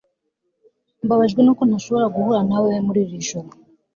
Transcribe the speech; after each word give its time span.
Mbabajwe 1.05 1.39
nuko 1.41 1.63
ntashobora 1.65 2.13
guhura 2.15 2.41
nawe 2.49 2.71
muri 2.85 2.99
iri 3.05 3.19
joro 3.27 3.49